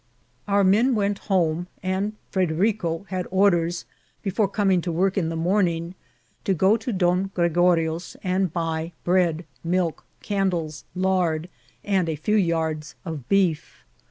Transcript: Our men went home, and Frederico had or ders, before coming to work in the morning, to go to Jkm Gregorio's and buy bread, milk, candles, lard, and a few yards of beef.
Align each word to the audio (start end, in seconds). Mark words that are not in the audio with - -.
Our 0.47 0.63
men 0.63 0.95
went 0.95 1.19
home, 1.29 1.67
and 1.83 2.13
Frederico 2.31 3.05
had 3.09 3.27
or 3.29 3.51
ders, 3.51 3.85
before 4.23 4.47
coming 4.47 4.81
to 4.81 4.91
work 4.91 5.15
in 5.15 5.29
the 5.29 5.35
morning, 5.35 5.93
to 6.43 6.55
go 6.55 6.75
to 6.75 6.91
Jkm 6.91 7.31
Gregorio's 7.35 8.17
and 8.23 8.51
buy 8.51 8.93
bread, 9.03 9.45
milk, 9.63 10.03
candles, 10.23 10.85
lard, 10.95 11.49
and 11.83 12.09
a 12.09 12.15
few 12.15 12.35
yards 12.35 12.95
of 13.05 13.29
beef. 13.29 13.85